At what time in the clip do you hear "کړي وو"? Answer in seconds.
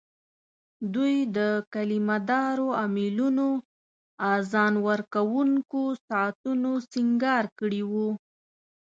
7.59-8.09